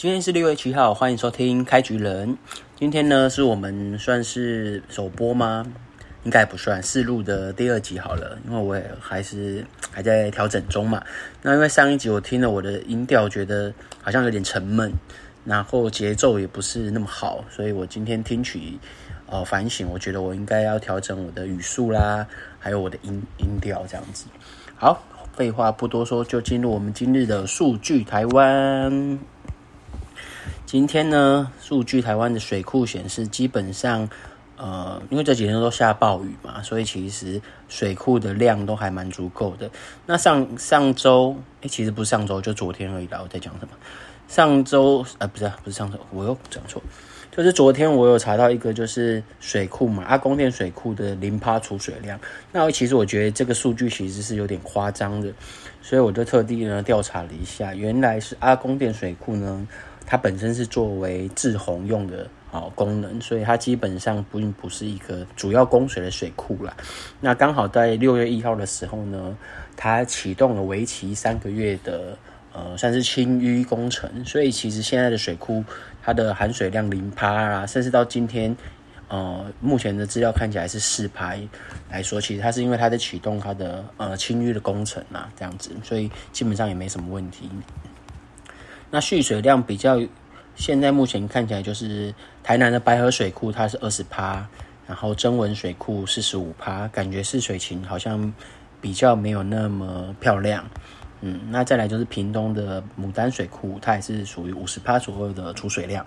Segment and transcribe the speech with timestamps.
[0.00, 2.34] 今天是六月七号，欢迎收听开局人。
[2.74, 5.66] 今天呢，是我们算是首播吗？
[6.24, 11.02] 应该不算，试录的第二集好了，因为我也还是还在调整中嘛。
[11.42, 14.90] 那因为上一集我听了我的音调，觉得好像有点沉闷，
[15.44, 18.78] 然后节奏也不是那么好，所以我今天听取
[19.26, 22.26] 呃反省，我觉得我应该要调整我的语速啦，
[22.58, 24.24] 还有我的音音调这样子。
[24.76, 25.04] 好，
[25.34, 29.18] 废话不多说，就进入我们今日的数据台湾。
[30.70, 34.08] 今天呢，数据台湾的水库显示，基本上，
[34.56, 39.68] 呃，因为这几天都下暴雨嘛，所以其实水库的量都还蛮足够的。
[40.06, 43.18] 那上上周，哎，其实不是上周，就昨天而已啦。
[43.20, 43.72] 我在讲什么？
[44.28, 46.80] 上周，呃，不是，不是上周，我又讲错，
[47.32, 52.16] 就是昨天我有查到一个，就是水库嘛，阿公店水库的零趴储水量。
[52.52, 55.32] 那其实我觉得这个数据其实是有点夸张的，
[55.82, 59.66] 所以我就特地呢调查了一下，原来是阿公店水库呢。
[60.10, 66.76] 它本身是作为滞洪用的啊功能，所以它基本上并不是一个主要供水的水库啦。
[67.20, 69.38] 那刚好在六月一号的时候呢，
[69.76, 72.18] 它启动了为期三个月的
[72.52, 75.64] 呃算是清淤工程，所以其实现在的水库
[76.02, 78.56] 它的含水量零趴啊，甚至到今天
[79.06, 81.36] 呃目前的资料看起来是四趴
[81.88, 87.48] 来说，其实它是因为它在启动它的呃清淤的工程啊这样子，所以基本上也没什么问题。
[88.92, 90.00] 那蓄水量比较，
[90.56, 94.44] 现在目前看起来就是台南的白河水库，它是二十趴，
[94.86, 98.32] 然后曾文水库四十五趴，感觉是水情好像
[98.80, 100.68] 比较没有那么漂亮。
[101.20, 106.04] 嗯，那再来就是屏东的牡丹水库，它也是属于五十趴左右的储水量。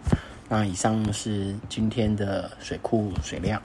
[0.49, 3.61] 那以上是今天的水库水量。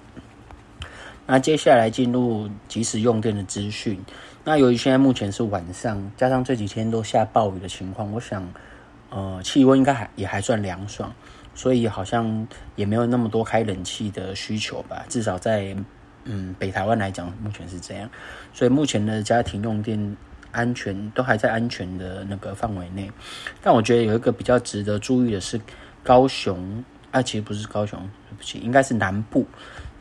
[1.26, 3.98] 那接下来进入即时用电的资讯。
[4.44, 8.48] 那由于现在目前是晚上，加上这几天都下暴雨的情况，我想。
[9.10, 11.10] 呃，气温应该还也还算凉爽，
[11.54, 15.06] 所以好像也没有那么多开冷气的需求吧。
[15.08, 15.74] 至少在
[16.24, 18.10] 嗯北台湾来讲，目前是这样。
[18.52, 20.16] 所以目前的家庭用电
[20.52, 23.10] 安全都还在安全的那个范围内。
[23.62, 25.58] 但我觉得有一个比较值得注意的是，
[26.02, 29.46] 高雄啊，其实不是高雄，对不起，应该是南部。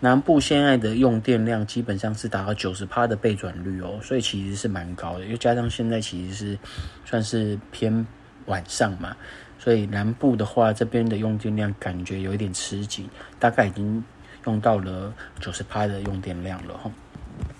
[0.02, 5.26] 南部现在的用电量基本上是达到九十趴的备转率哦，所以其实是蛮高的。
[5.26, 6.60] 又加上现在其实是
[7.06, 8.06] 算是偏。
[8.48, 9.16] 晚上嘛，
[9.58, 13.08] 所以南部的话，这边的用电量感觉有一点吃紧，
[13.40, 14.04] 大概已经
[14.46, 16.92] 用到了九十趴的用电量了。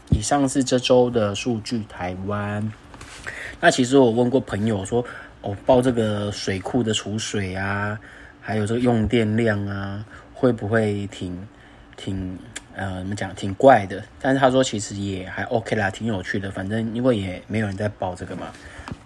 [0.10, 2.72] 以上是这周的数据，台湾。
[3.60, 5.06] 那其实我问过朋友说，
[5.42, 8.00] 我、报这个水库的储水啊，
[8.42, 11.48] 还有这个用电量啊，会不会挺
[11.98, 12.40] 挺
[12.74, 14.02] 呃怎么讲挺怪的？
[14.22, 16.50] 但是他说其实也还 OK 啦，挺有趣的。
[16.50, 18.48] 反正因为也没有人在报这个嘛，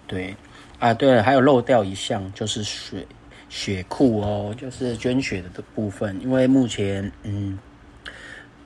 [0.06, 0.34] 对。
[0.82, 3.06] 啊，对了，还有漏掉一项，就是血
[3.48, 6.20] 血库哦，就是捐血的的部分。
[6.20, 7.56] 因为目前，嗯，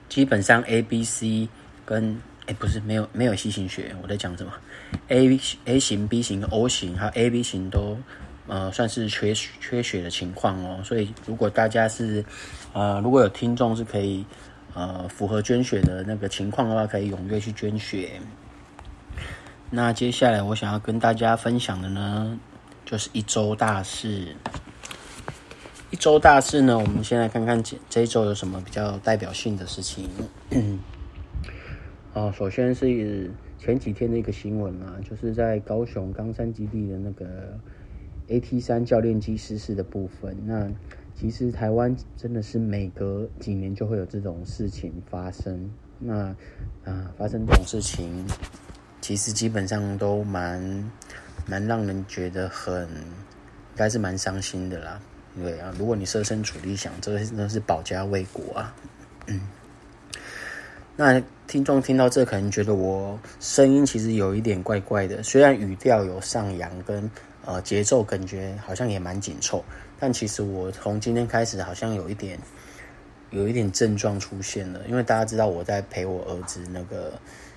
[0.08, 1.46] 基本上 A、B、C
[1.84, 4.52] 跟哎不是没有没有 C 型血，我在讲什么
[5.08, 7.98] ？A、A 型、B 型、O 型还有 A、B 型都
[8.46, 10.80] 呃算是缺缺血的情况哦。
[10.82, 12.24] 所以如果大家是
[12.72, 14.24] 呃如果有听众是可以
[14.72, 18.12] 呃符合捐血的那个情况的话，可以踊跃去捐血。
[19.70, 22.38] 那接下来我想要跟大家分享的呢，
[22.84, 24.36] 就是一周大事。
[25.90, 30.08] 一周大事呢，我们先来看看这这一周有什么比较代表性的事情。
[32.12, 37.58] 哦，首先是前几天的一个新闻啊，就是在高雄冈山基地的那个
[38.28, 40.36] AT 三教练机失事的部分。
[40.46, 40.70] 那
[41.14, 45.70] 其实台湾真的是每隔几年就会有这种事情发生。
[45.98, 46.34] 那
[46.84, 48.24] 啊、发生这种事情。
[49.06, 50.90] 其实基本上都蛮
[51.46, 55.00] 蛮让人觉得很，应该是蛮伤心的啦。
[55.40, 58.74] 对啊，如果你设身处地想，这个真的是保家卫国啊。
[59.26, 59.42] 嗯，
[60.96, 67.08] 那听众听到这可能觉得我声音其实有一点怪怪的，虽然语调有上扬，跟
[67.44, 69.64] 呃节奏感觉好像也蛮紧凑，
[70.00, 72.36] 但其实我从今天开始好像有一点
[73.30, 77.12] 有一点症状出现了，因为大家知道我在陪我儿子那个。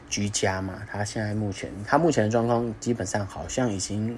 [0.09, 4.17] 居家嘛，他现在目前他目前的状况基本上好像已经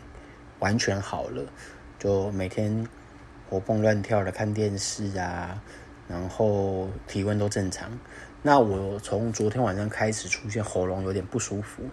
[0.60, 1.44] 完全好了，
[2.00, 2.88] 就每天
[3.50, 5.62] 活蹦乱跳的看电视啊，
[6.08, 7.92] 然后体温都正常。
[8.42, 11.84] 那我从昨天晚上开始出现喉咙有点不舒服，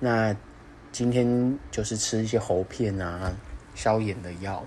[0.00, 0.34] 那
[0.90, 3.32] 今天就是吃一些喉片啊、
[3.74, 4.66] 消炎的药，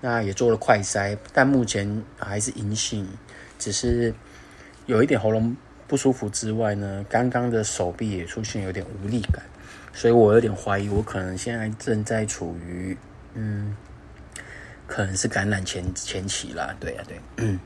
[0.00, 3.08] 那也做了快筛，但目前还是阴性，
[3.58, 4.14] 只是
[4.86, 5.56] 有一点喉咙。
[5.88, 9.42] 不舒服之外呢，刚刚的手臂也出现有点无力感，
[9.92, 12.96] 所以我有点怀疑，我可能现在正在处于
[13.34, 13.74] 嗯
[14.86, 16.76] 可能是感染前前期啦。
[16.78, 17.58] 对啊，对，嗯。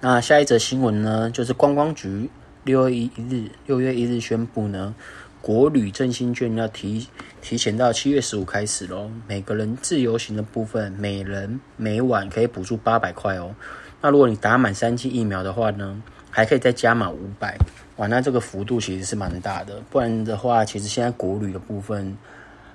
[0.00, 2.28] 那下一则新闻呢，就是观光局
[2.64, 4.94] 六月一日六月一日宣布呢，
[5.40, 7.08] 国旅振兴券要提
[7.40, 9.10] 提前到七月十五开始喽。
[9.28, 13.54] 每个人自由行的部分，每人每晚可以补助八百块哦。
[14.00, 16.02] 那如果你打满三剂疫苗的话呢，
[16.34, 17.56] 还可以再加码五百。
[17.94, 19.80] 哇，那这个幅度其实是蛮大的。
[19.88, 22.18] 不然的话，其实现在国旅的部分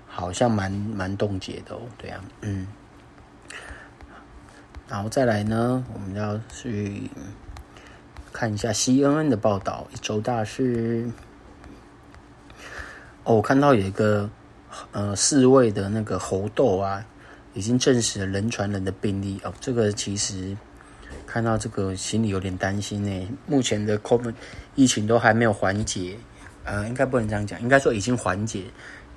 [0.08, 1.82] 好像蛮蛮冻结的哦。
[1.98, 2.66] 对啊，嗯。
[4.88, 7.10] 然后再来呢，我们要去
[8.32, 11.12] 看一下 CNN 的报道，一周大事。
[13.26, 14.30] 哦，我看到有一个
[14.94, 17.06] 呃，世卫的那个猴痘啊，
[17.54, 19.54] 已经证实了人传人的病例哦。
[19.60, 20.56] 这个其实
[21.30, 23.38] 看到这个心里有点担心呢。
[23.46, 24.34] 目前的 COVID
[24.76, 26.18] 疫情都还没有缓解，
[26.64, 28.64] 呃，应该不能这样讲，应该说已经缓解，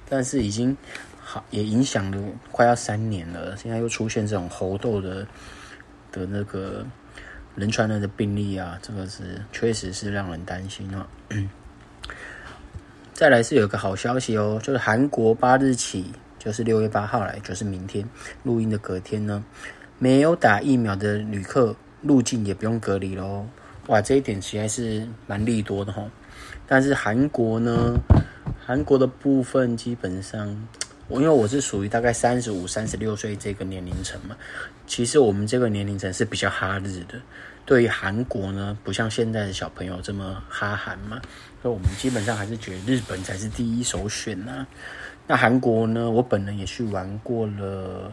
[0.09, 0.77] 但是已经
[1.19, 3.57] 好也影响了快要三年了。
[3.57, 5.27] 现在又出现这种猴痘的。
[6.15, 6.85] 的那个
[7.57, 11.09] 人传人的病例啊，这个是确实是让人担心啊。
[13.15, 18.07] 再来是有个好消息哦，就是韩国八日起，就是六月八号来，就是明天
[18.43, 19.43] 录音的隔天呢，
[19.99, 23.47] 没有打疫苗的旅客入境也不用隔离喽。
[23.87, 26.05] 哇，这一点实在是蛮利多的哈。
[26.67, 27.95] 但是韩国呢，
[28.65, 30.69] 韩国的部分基本上。
[31.09, 34.35] 我因为我是属于大概三十五、三十六岁这个年龄层嘛，
[34.87, 37.21] 其实我们这个年龄层是比较哈日的。
[37.67, 41.21] 对于韩国呢，不像现在的小朋友这么哈韩嘛，
[41.61, 44.67] 所以我们基本上还是觉得日本才是第一首选呐、
[45.27, 48.11] 那韩国呢，我本人也去玩过了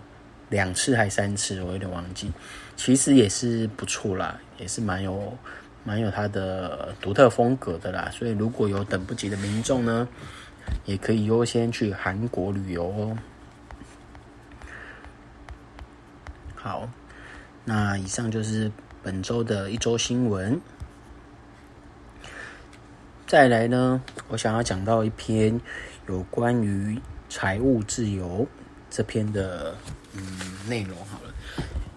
[0.49, 2.29] 两次还三次，我有点忘记。
[2.79, 5.37] 其实也是不错啦，也是蛮有
[5.83, 8.09] 蛮有它的独特风格的啦。
[8.09, 10.07] 所以如果有等不及的民众呢，
[10.85, 13.17] 也可以优先去韩国旅游哦。
[16.55, 16.89] 好，
[17.65, 18.71] 那以上就是
[19.03, 20.57] 本周的一周新闻。
[23.27, 25.59] 再来呢，我想要讲到一篇
[26.07, 26.97] 有关于
[27.27, 28.47] 财务自由
[28.89, 29.75] 这篇的
[30.13, 30.97] 嗯内容。
[31.05, 31.33] 好了，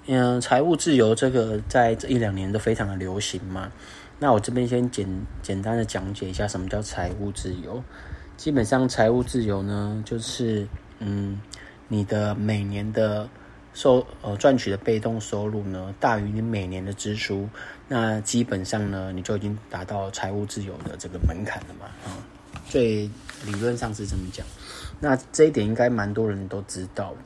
[0.07, 3.71] 嗯，财务自由这个在这一两年都非常的流行嘛。
[4.19, 5.09] 那我这边先简
[5.43, 7.83] 简单的讲解一下什么叫财务自由。
[8.37, 10.67] 基本上，财务自由呢，就是
[10.99, 11.41] 嗯，
[11.87, 13.29] 你的每年的
[13.75, 17.49] 收呃赚取的被动收入呢，大于你每年的支出，
[17.87, 21.87] 那基本上呢，你就已经达到财务自由的这个门槛了嘛。
[22.05, 22.23] 啊、嗯，
[22.69, 23.09] 最
[23.45, 24.45] 理论上是这么讲。
[24.99, 27.19] 那这一点应该蛮多人都知道的。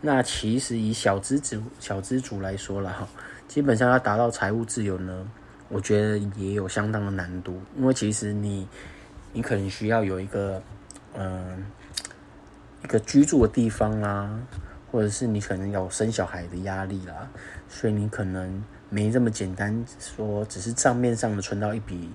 [0.00, 3.08] 那其实以小资主小资主来说了哈，
[3.48, 5.26] 基本上要达到财务自由呢，
[5.68, 8.66] 我觉得也有相当的难度，因为其实你。
[9.32, 10.62] 你可能需要有一个，
[11.12, 11.62] 嗯，
[12.82, 14.30] 一个居住的地方啦，
[14.90, 17.28] 或者是你可能有生小孩的压力啦，
[17.68, 22.10] 所以你可能没这么简单，说只是账面上的存到一笔，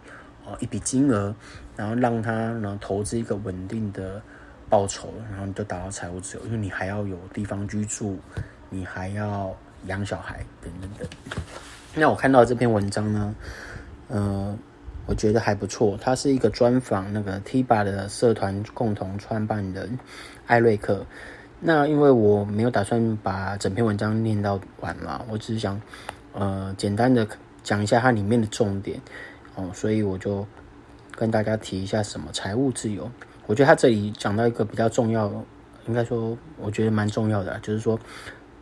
[0.47, 1.35] 哦，一笔金额，
[1.75, 4.19] 然后让他呢投资一个稳定的
[4.71, 8.17] 报酬，然后你就达到财务自由，因为你还要有地方居住，
[8.71, 11.07] 你还要养小孩等等等。
[11.93, 13.35] 那我看到这篇文章呢，
[14.09, 14.57] 嗯。
[15.07, 19.97] 我觉得还不错，他是一个专访那个 TBA 的社团共同创办人
[20.45, 21.03] 艾瑞克。
[21.59, 25.81] 那因为我没有打算把整篇文章念到完嘛，我只是想
[26.33, 27.27] 呃简单的
[27.63, 29.01] 讲一下它里面的重点
[29.55, 30.45] 哦，所以我就
[31.15, 33.09] 跟大家提一下什么财务自由。
[33.51, 35.29] 我觉得他这里讲到一个比较重要，
[35.85, 37.99] 应该说我觉得蛮重要的，就是说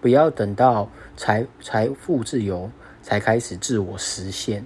[0.02, 2.68] 不要等到财财富自由
[3.04, 4.66] 才开始自我实现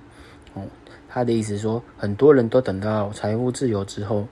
[0.53, 0.61] 哦。
[1.09, 4.25] 他的意思是说，很多人都等到财富自由之后，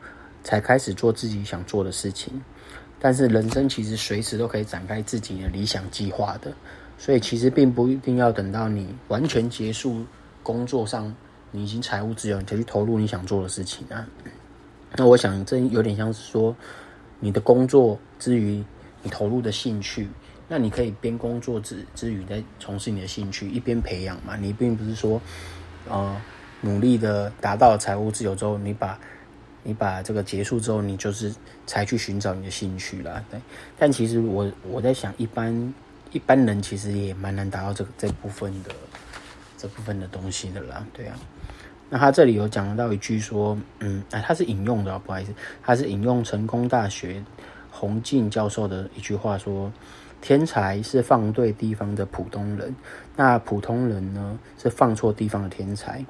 [0.46, 2.42] 才开始做自己想做的事情。
[2.98, 6.54] 但是人生其实随时都可以展开自己的理想计划的，
[6.98, 10.06] 所以其实并不一定要等到你完全结束
[10.42, 11.14] 工作上，
[11.52, 14.08] 你已经财务自由，你才去投入你想做的事情啊。
[14.96, 16.56] 那我想这有点像是说，
[17.20, 18.64] 你的工作之余，
[19.04, 20.08] 你投入的兴趣，
[20.48, 24.36] 那你可以边工作之之余在从事你的兴趣，一边培养嘛。
[24.36, 25.22] 你并不是说，
[25.90, 26.22] 呃。
[26.64, 28.96] 努力的达到财务自由之后，你把，
[29.64, 31.34] 你把这个结束之后，你就是
[31.66, 33.20] 才去寻找你的兴趣啦。
[33.32, 33.42] 对，
[33.80, 35.74] 但其实我我在想，一般
[36.12, 38.70] 一般人其实也蛮难达到这个这部分的
[39.58, 40.86] 这部分的东西的啦。
[40.94, 41.18] 对啊，
[41.92, 45.32] 那他这里有讲到一句说，嗯，哎，他是引用的，不好意思，
[45.62, 47.24] 他是引用成功大学
[47.70, 49.72] 洪进教授的一句话说。
[50.24, 52.76] 天才是放对地方的普通人，
[53.16, 56.06] 那普通人呢，是放错地方的天才。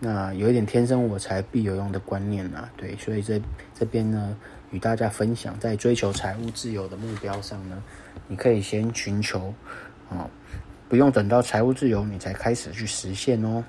[0.00, 3.40] 那有一点天生我材必有用的观念啊，对，所以这
[3.72, 4.36] 这边呢，
[4.70, 7.82] 与大家分享，在追求财务自由的目标上呢，
[8.28, 9.54] 你可以先寻求
[10.10, 10.28] 哦，
[10.86, 13.64] 不用等到财务自由你才开始去实现哦。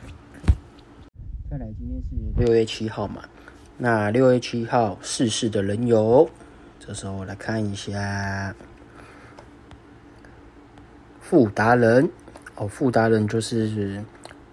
[1.57, 3.21] 再来，今天是六月七号嘛，
[3.77, 6.29] 那六月七号逝世的人有，
[6.81, 8.53] 这时候我来看一下，
[11.21, 12.09] 傅达仁
[12.57, 14.03] 哦，傅达仁就是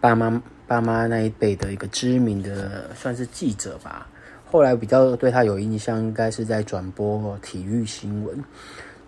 [0.01, 4.07] 爸妈爸妈那一辈的一个知名的算是记者吧。
[4.49, 8.45] 后来比较对他有印象，应该是在转播体育新闻。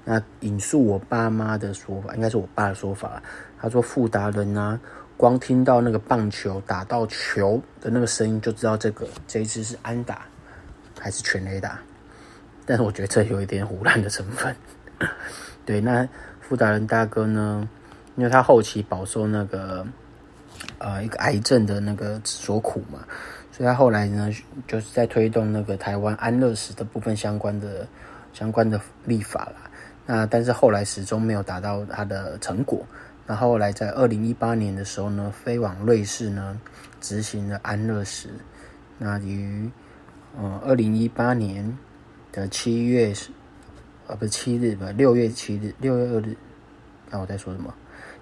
[0.04, 3.22] 那引述我爸妈的说法，应该是我爸的说法。
[3.56, 4.78] 他说：“傅达仁啊，
[5.16, 10.26] 光听到那个棒球打到球的那个声音，就知道这个这一支是安打
[10.98, 11.78] 还是全垒打。”
[12.66, 14.54] 但是我觉得这有一点胡乱的成分。
[15.66, 16.08] 对，那
[16.40, 17.68] 傅达仁大哥呢，
[18.16, 19.86] 因为他后期饱受那个
[20.78, 23.00] 呃一个癌症的那个所苦嘛。
[23.52, 24.30] 所以他后来呢，
[24.66, 27.86] 就是在推动那个台湾安乐死的部分相关的
[28.32, 29.70] 相关的立法啦。
[30.06, 32.84] 那但是后来始终没有达到他的成果。
[33.26, 36.60] 那后来在二零一八年的时候呢，飞往瑞士呢，
[37.00, 38.28] 执行了安乐死。
[38.98, 39.70] 那于
[40.36, 41.76] 呃二零一八年
[42.30, 43.14] 的七月，
[44.06, 46.36] 呃不是七日吧，六月七日，六月二日。
[47.10, 47.72] 那我在说什么？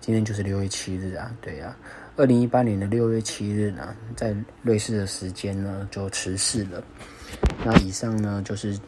[0.00, 1.76] 今天就是六月七日啊，对呀、啊。
[2.16, 6.82] 二零一八年的六月七日呢，在瑞士的时间呢就辞世了。
[7.64, 8.78] 那以上呢就是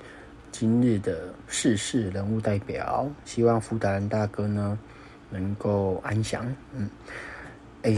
[0.53, 4.79] 今日的逝世人物代表，希望福达仁大哥呢
[5.39, 6.47] 能够安详。
[6.73, 6.89] 嗯，
[7.83, 7.93] 哎、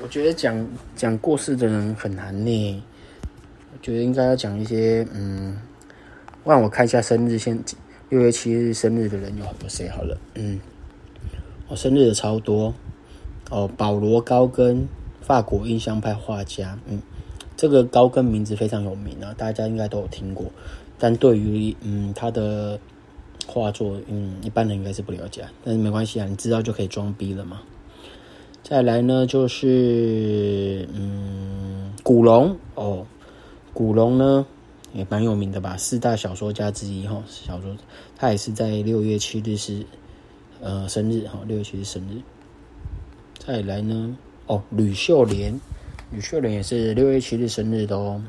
[0.00, 2.82] 我觉得讲讲过世的人很难呢。
[3.72, 5.58] 我觉得应该要讲一些嗯，
[6.44, 7.58] 让我看一下生日，先
[8.08, 10.16] 六月七日生日的人有有谁好了。
[10.34, 10.60] 嗯，
[11.68, 12.72] 我生日的超多。
[13.50, 14.88] 哦，保罗高更，
[15.20, 16.78] 法国印象派画家。
[16.86, 17.02] 嗯，
[17.56, 20.46] 这个高更名字非常有名啊，大家应该都有听过。
[20.98, 22.78] 但对于嗯他的
[23.46, 25.44] 画作，嗯，一般人应该是不了解。
[25.64, 27.60] 但是没关系啊，你知道就可以装逼了嘛。
[28.62, 33.06] 再来呢，就是嗯古龙哦，
[33.74, 34.46] 古龙呢
[34.92, 37.22] 也蛮有名的吧，四大小说家之一哈。
[37.26, 37.76] 小说
[38.16, 39.84] 他也是在六月七日是
[40.60, 42.20] 呃生日哈，六月七日生日。
[43.38, 44.16] 再来呢？
[44.46, 45.60] 哦，吕秀莲，
[46.10, 48.22] 吕秀莲也是六月七日生日的哦。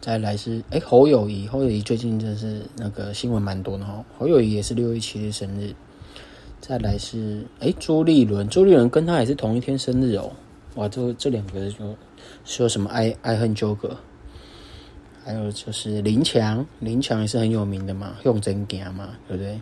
[0.00, 4.02] 再来是哎，侯友宜，侯友宜最近真是那个新闻蛮多的哈。
[4.18, 5.74] 侯友宜也是六月七日生日。
[6.60, 10.30] 再来是哎，朱立伦，朱立伦跟他也是同一天生日哦。
[10.76, 11.96] 哇，这这两个就
[12.44, 13.96] 说什么爱爱恨纠葛。
[15.22, 19.60] 还有就是林强，林强也是很有名的嘛，用真行嘛，对不对？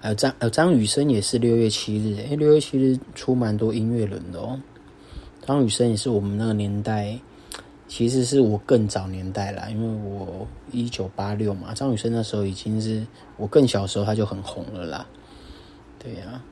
[0.00, 4.58] 还有张呃张雨生也是六月七日，诶，六月七日出蛮多音乐人的哦。
[5.46, 7.18] 张雨生也是我们那个年代，
[7.94, 13.06] 其实是我更早年代啦，因为我一九八六嘛，张雨生那时候已经是
[13.36, 15.06] 我更小时候他就很红了啦。
[15.98, 16.42] 对呀，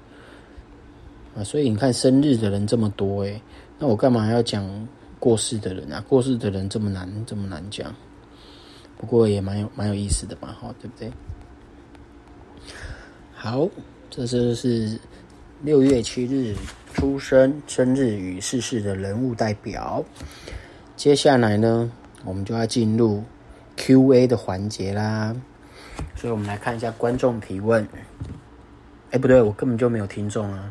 [1.35, 3.41] 啊，所以你看生日的人这么多诶，
[3.79, 4.87] 那我干嘛要讲
[5.19, 6.05] 过世的人啊？
[6.07, 7.91] 过世的人这么难这么难讲，
[8.99, 11.11] 不过也蛮有蛮有意思的嘛，哈，对不对？
[13.33, 13.67] 好，
[14.11, 15.01] 这就是
[15.63, 16.55] 六月七日
[16.93, 20.05] 出生、生日与逝世的人物代表。
[21.01, 21.91] 接下来呢，
[22.27, 23.25] 我们就要进入
[23.75, 25.35] Q&A 的环节啦。
[26.15, 27.89] 所以，我们来看一下观众提问。
[29.11, 30.71] 哎，不对，我根本就没有听众啊。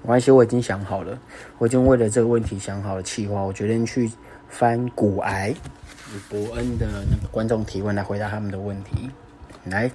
[0.00, 1.18] 没关系，我已经想好了，
[1.58, 3.42] 我已经为了这个问题想好了企划。
[3.42, 4.08] 我决定去
[4.48, 5.52] 翻股癌
[6.14, 9.10] 与博恩的那个观众提问来回答他们的问题。
[9.64, 9.90] 来。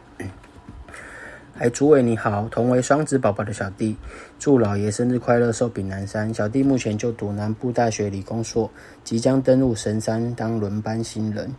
[1.64, 3.96] 哎，诸位你好，同为双子宝宝的小弟，
[4.38, 6.34] 祝老爷生日快乐，寿比南山。
[6.34, 8.70] 小弟目前就读南部大学理工所，
[9.06, 11.50] 即将登入神山当轮班新人。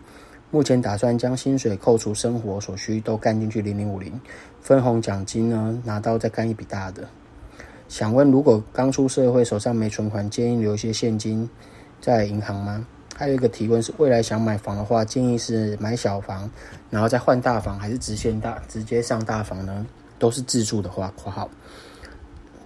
[0.50, 4.12] 目前打算将薪水扣除生活所需都干进去零零五零，
[4.60, 7.08] 分红奖金呢拿到再干一笔大的。
[7.88, 11.48] 想问，如果刚出社会手上没存款，建议留一些现金
[12.02, 12.86] 在银行吗？
[13.16, 16.50] 还有一个提问是：未来想买房的话，建议是买小房，
[16.90, 19.86] 然后再换大房，还是直线大直接上大房呢？
[20.18, 21.48] 都是自住的话，括号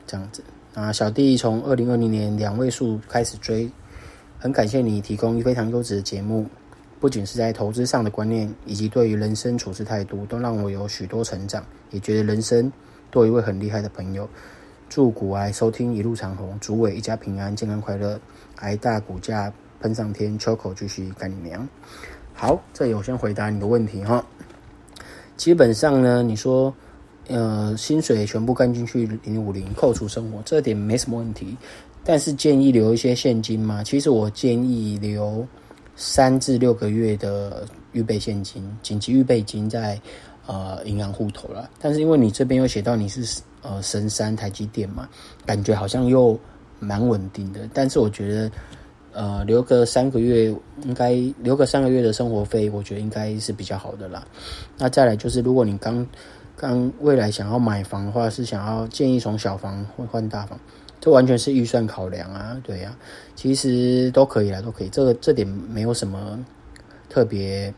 [0.06, 0.42] 这样子。
[0.74, 3.70] 啊，小弟从二零二零年两位数开始追，
[4.38, 6.46] 很感谢你提供非常优质的节目，
[6.98, 12.72] 不仅是在投资上的观念，以及对于人生处事态度，都让我有许多成长，也觉得人生
[13.10, 14.28] 多一位很厉害的朋友。
[14.88, 18.18] 祝股癌收听一路长虹，主委一家平安，健康快乐，
[18.56, 19.52] 癌大股价。
[19.80, 21.66] 喷上天，秋口继续干你娘！
[22.34, 24.24] 好，这里我先回答你的问题哈。
[25.36, 26.74] 基本上呢，你说，
[27.28, 31.56] 呃，薪水全部干进去零零五零，扣除生活，这点没什么问题。
[32.04, 33.84] 但是建议留一些现金嘛。
[33.84, 35.46] 其实我建议留
[35.94, 40.00] 三至六个月的预备现金、紧急预备金在
[40.46, 41.70] 呃银行户头了。
[41.78, 45.08] 但是因为你这边又写到你是呃神山台积电嘛，
[45.44, 46.38] 感觉好像又
[46.80, 47.68] 蛮稳定的。
[47.74, 48.50] 但是我觉得
[49.12, 51.12] 呃留个三个月，应该
[51.42, 54.26] 留个三个月的生活费，我觉得应该是比较好的啦。
[54.76, 56.06] 那再来就是，如果你刚
[56.56, 60.58] 刚未来想要买房的话，是想要建议从小房换换大房。
[61.00, 62.92] 这完全是预算考量啊，对呀、
[63.36, 64.88] 其实都可以啦，都可以。
[64.88, 66.44] 这个这点没有什么
[67.08, 67.72] 特别，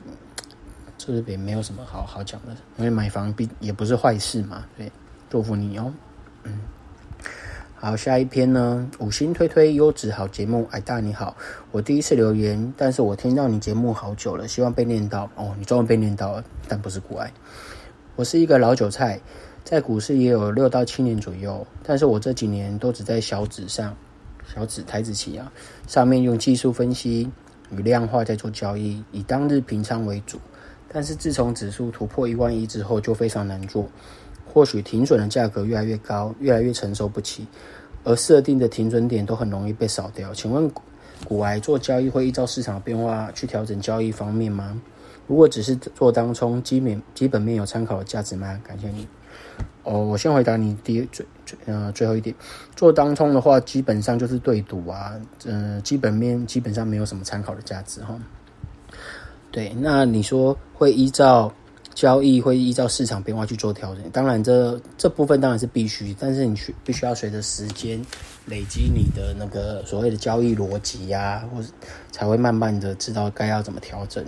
[0.96, 4.90] 这边没有什么好好讲的，因为买房毕也不是坏事嘛，对，
[5.28, 5.92] 祝福你哦。
[6.44, 6.60] 嗯，
[7.82, 11.34] 好，下一篇呢，五星推推优质好节目，矮大你好，
[11.72, 17.32] 我第一次留言，但是我听到你节目好久了，希望被念到哦，你终于被念到了，但不是股癌，
[18.16, 19.18] 我是一个老韭菜。
[19.64, 23.96] 在股市也有六到七年左右，但是我这几年都只在小指上，
[24.54, 25.50] 小指台指期啊，
[25.86, 27.30] 上面用技术分析
[27.70, 30.38] 与量化在做交易，以当日平仓为主。
[30.92, 33.88] 但是自从指数突破一万一之后，就非常难做。
[34.52, 37.46] 或许停损的价格越来越高，越来越承受不起，
[38.04, 40.34] 而设定的停损点都很容易被扫掉。
[40.34, 40.70] 请问
[41.24, 44.80] 股癌做交易会依照市场变化去调整交易方面吗？
[45.26, 48.60] 如果只是做当冲，基本基本面有参考的价值吗？
[48.66, 49.06] 感谢你。
[49.84, 52.34] 哦，我先回答你第一最最呃最后一点，
[52.74, 55.12] 做当冲的话，基本上就是对赌啊，
[55.44, 58.18] 呃，基本面基本上没有什么参考的价值哈。
[59.50, 61.52] 对，那你说会依照
[62.00, 68.00] 交易，会依照市场变化去做调整，当然这这部分当然是必须，但是你需必须要随着时间
[68.46, 71.68] 累积你的那个所谓的交易逻辑呀，或者
[72.10, 74.24] 才会慢慢的知道该要怎么调整。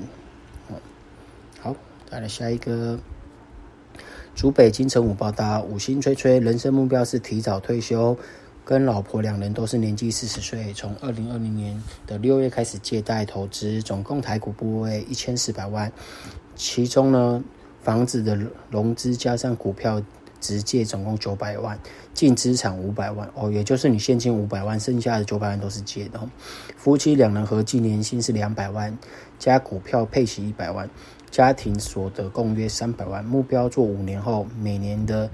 [1.60, 1.74] 好，
[2.10, 2.98] 再来下一个。
[4.34, 8.14] 主北京城五报道，五星吹吹，人生目标是提早退休，
[8.66, 15.90] 跟老婆两人都是年纪四十岁，从二零二零年的六月开始借贷投资，总共台股部位一千四百万，
[16.54, 17.42] 其中呢
[17.82, 18.38] 房子的
[18.70, 20.00] 融资加上股票
[20.40, 21.78] 直借总共九百万，
[22.14, 26.20] 净资产五百万哦，也就是你现金五百万，剩下的九百万都是借的。
[26.76, 28.96] 夫妻两人合计年薪是两百万，
[29.38, 30.88] 加股票配息一百万。
[31.30, 35.30] 家庭所得共约三百万，目标做五年后，每年的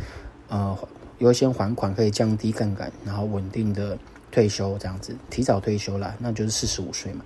[0.48, 0.78] 呃
[1.18, 3.98] 优先还款可以降低杠杆，然后稳定的
[4.30, 7.24] 退休这样子，提早退休了，那就是四十五岁嘛。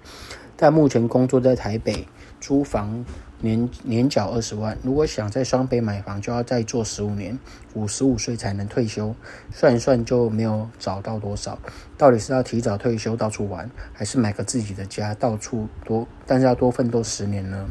[0.56, 2.06] 但目前工作在台北，
[2.42, 3.04] 租房
[3.40, 7.38] 年年缴二十万，如果想在双北买房，就要再做十五年，
[7.74, 9.14] 五十五岁才能退休，
[9.52, 11.56] 算一算就没有找到多少。
[11.96, 17.68] 到底是要提早退休到处玩，还是买个自己的家到处多，但是要多奋斗十年呢？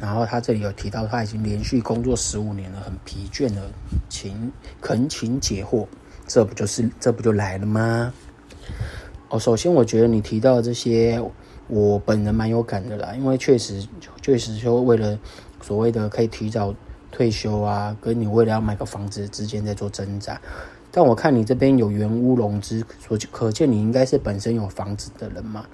[0.00, 3.70] 然后他这里有提到，他已经连续工作十五年了，很疲倦了，
[4.08, 5.86] 请恳请解惑，
[6.26, 8.12] 这不就是这不就来了吗？
[9.28, 11.20] 哦，首先我觉得你提到的这些，
[11.68, 13.86] 我本人蛮有感的啦，因为确实
[14.20, 15.18] 确实说为了
[15.62, 16.74] 所谓的可以提早
[17.10, 20.40] 退休啊，跟你为了要买个房子之间在做挣扎。
[20.90, 25.66] 但我看你这边有原屋融资，所可见你应该是本身有房子的人嘛。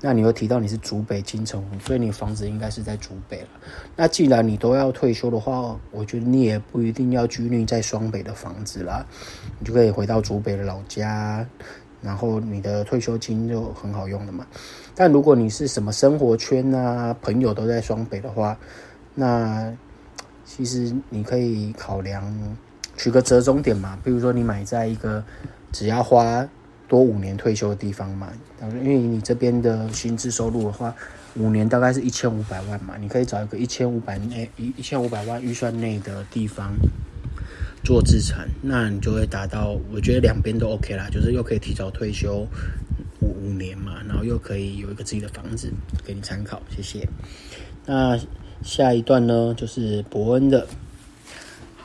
[0.00, 3.48] 那你又提到你是竹北金城，所以你房子应该是在竹北了。
[3.96, 9.04] 那既然你都要退休的话，我觉得你也不一定要拘泥在双北的房子啦，
[9.58, 11.44] 你就可以回到竹北的老家，
[12.02, 14.46] 然后你的退休金就很好用了嘛。
[14.94, 18.58] 但如果你是什么生活圈啊，朋友都在双北的话，
[19.14, 19.72] 那
[20.44, 22.56] 其实你可以考量
[22.96, 25.22] 取个折中点嘛，比如说你买在一个
[25.72, 26.48] 只要花。
[26.88, 28.32] 多五年退休的地方嘛，
[28.62, 30.94] 因为你这边的薪资收入的话，
[31.36, 36.72] 五年大概是一千五百万嘛，你可以找一个一千五百内一一千五百万预算内的地方
[37.84, 42.46] 做资产，那你就会达到，我觉得两边都 OK 啦，就是又可以提早退休
[43.20, 45.72] 五五年嘛，然后又可以有一个自己的房子
[46.04, 47.08] 给你参考，谢谢。
[47.86, 48.18] 那
[48.62, 50.66] 下一段呢，就是伯恩的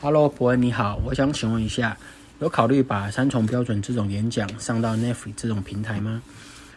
[0.00, 1.96] ，Hello，伯恩你好，我想请问一下。
[2.40, 6.20] 有考虑把三重标准这种演讲上到 Netflix 这种平台吗？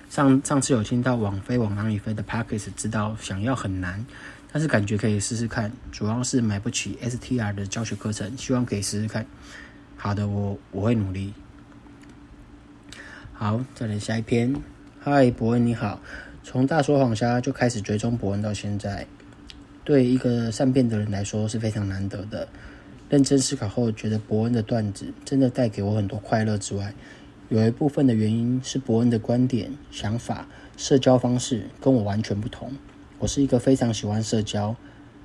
[0.10, 4.06] 上上次有听到网飞往哪里飞的 Podcast 知道想要很难，
[4.52, 5.72] 但是感觉可以试试看。
[5.92, 9.26] 主要是买不起 STR 的教学课程，希望可以试试看。
[9.96, 11.34] 好的，我我会努力。
[13.34, 14.56] 好，再来下一篇。
[15.00, 16.02] 嗨，伯恩你好，
[16.44, 19.08] 从大说谎虾就开始追踪伯恩到现在，
[19.84, 22.48] 对一个善变的人来说是非常难得的。
[23.10, 26.94] 认真思考后，觉得伯恩的段子真的带给我很多快乐之外，
[27.50, 32.74] 有一部分的原因是伯恩的观点、想法、社交方式跟我完全不同。
[33.20, 34.76] 我是一个非常喜欢社交，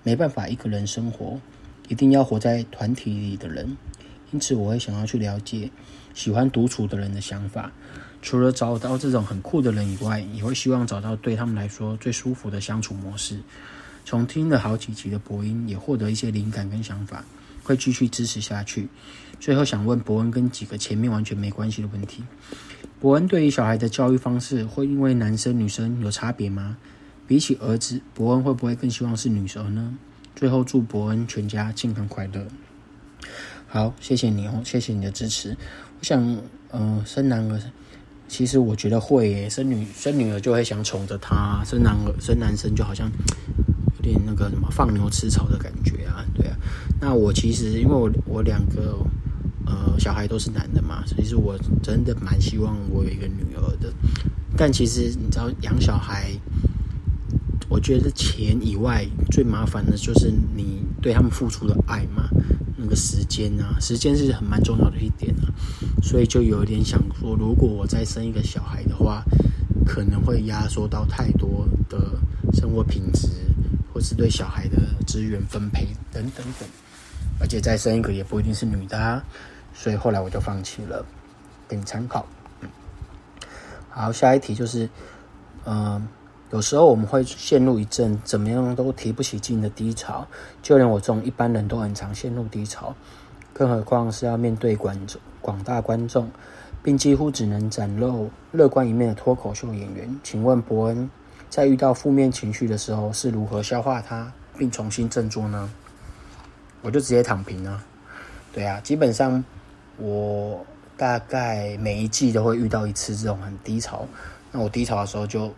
[0.03, 1.39] 没办法一个人生活，
[1.89, 3.77] 一定要活在团体里的人。
[4.31, 5.71] 因此，我会想要去了解
[6.15, 7.71] 喜欢独处的人的想法。
[8.23, 13.39] 除了找到这种很酷的人以外，也会希望找到对他们来说最舒服的相处模式。
[14.07, 17.23] 从听了好几集的博恩，也获得一些灵感跟想法，
[17.63, 18.89] 会继续支持下去。
[19.39, 22.23] 最后想问博恩跟几个前面完全没关系的问题：
[22.99, 26.79] 博恩对于小孩的教育方式会因为男生女生有差别吗？
[27.33, 29.97] 比起儿子，伯恩会不会更希望是女儿呢？
[30.37, 32.47] 最后祝伯恩全家健康快乐。
[33.67, 35.57] 好，谢谢你哦，谢谢你的支持。
[35.99, 36.23] 我想，
[36.73, 37.59] 嗯、呃，生男儿，
[38.29, 43.11] 其实我觉得会耶，生女生女儿就会想宠着他，生男儿生男生就好像
[43.97, 46.57] 有点那个什么放牛吃草的感觉啊，对啊。
[47.01, 48.99] 那我其实因为我我两个
[49.65, 53.91] 呃小孩都是男的嘛，其实我真的蛮希望我有一个女儿的。
[54.55, 56.31] 但其实你知道养小孩。
[57.73, 62.29] 我觉得钱以外最麻烦的就是你对他们付出的爱嘛，
[62.77, 65.49] 那个时间啊，时间是很蛮重要的一点啊，
[66.03, 69.25] 所以就有一点想说，如果我再生一个小孩的话，
[69.87, 71.99] 可能会压缩到太多的
[72.53, 73.27] 生活品质，
[73.91, 76.69] 或是对小孩的资源分配等等等，
[77.41, 79.25] 而且再生一个也不一定是女的啊，
[79.73, 81.03] 所以后来我就放弃了，
[81.67, 82.27] 给你参考。
[83.89, 84.87] 好，下一题就是，
[85.65, 86.07] 嗯。
[86.53, 90.27] 有时候我们会陷入一阵怎么样都提不起劲的低潮，
[90.63, 92.95] 就连我这种一般人都很常陷入低潮，
[93.55, 96.31] 更何况是要面对观众广大观众，
[96.83, 100.21] 并几乎只能展露乐观一面的脱口秀演员。
[100.23, 101.09] 请问伯恩，
[101.49, 105.71] 在遇到负面情绪的时候是如何消化它，并重新振作呢？
[106.83, 107.83] 我就直接躺平了。
[108.53, 109.43] 对啊，基本上
[109.97, 110.63] 我
[110.99, 114.07] 大概每一季都会遇到一次这种很低潮，
[114.51, 115.51] 那我低潮的时候就。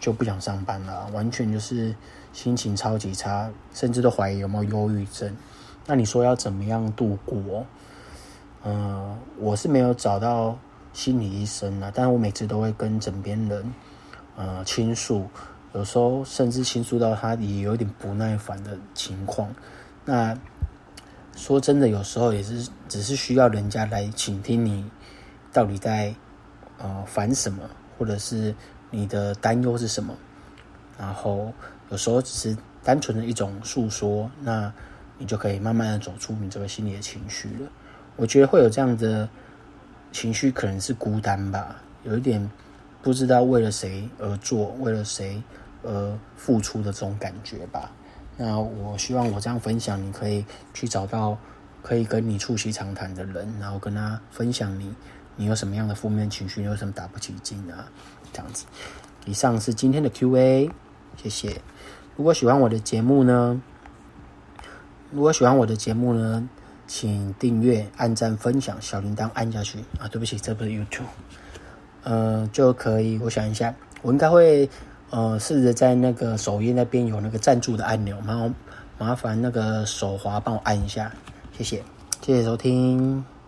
[0.00, 1.94] 就不想上班了，完全就是
[2.32, 5.36] 心情超级差，甚至都怀疑有没有忧郁症。
[5.86, 7.66] 那你说要怎么样度过？
[8.64, 10.58] 嗯、我是没有找到
[10.92, 13.74] 心理医生啊，但是我每次都会跟枕边人
[14.36, 15.28] 呃倾诉，
[15.74, 19.54] 有时候甚至倾诉到他也有点不耐烦的情况。
[20.04, 20.36] 那
[21.36, 24.90] 说真的，有时候也是只是需要人家来倾听你
[25.52, 26.14] 到底在
[26.78, 27.62] 呃烦什么，
[27.98, 28.54] 或者是。
[28.90, 30.14] 你的担忧是什么？
[30.98, 31.52] 然后
[31.88, 34.72] 有时候只是单纯的一种诉说，那
[35.16, 37.70] 你就可以慢慢的走出你这个心里的情绪了。
[38.16, 39.28] 我觉得会有这样的
[40.12, 42.50] 情绪，可能是孤单吧，有一点
[43.00, 45.42] 不知道为了谁而做，为了谁
[45.82, 47.90] 而付出的这种感觉吧。
[48.36, 51.38] 那我希望我这样分享，你可以去找到
[51.82, 54.94] 可以跟你促膝长谈的人，然后跟他分享你
[55.36, 57.88] 你有什么样的负面情绪，你有什么打不起劲啊？
[58.32, 58.64] 这样子，
[59.26, 60.70] 以上是今天的 Q&A，
[61.16, 61.60] 谢谢。
[62.16, 63.60] 如果喜欢我的节目呢，
[65.10, 66.48] 如果喜欢我的节目呢，
[66.86, 70.06] 请订阅、按赞、分享，小铃铛按下去啊！
[70.08, 71.02] 对不起，这不是 YouTube，
[72.02, 73.18] 呃，就可以。
[73.18, 74.68] 我想一下，我应该会
[75.10, 78.50] 呃试着在那个首页那边有那个赞助的按钮，然后
[78.98, 81.10] 麻烦那个手滑帮我按一下，
[81.56, 81.82] 谢谢，
[82.20, 83.39] 谢谢收听。